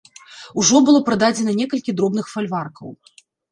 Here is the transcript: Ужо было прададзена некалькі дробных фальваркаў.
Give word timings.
Ужо 0.61 0.79
было 0.87 1.01
прададзена 1.09 1.55
некалькі 1.61 1.97
дробных 2.01 2.33
фальваркаў. 2.35 2.89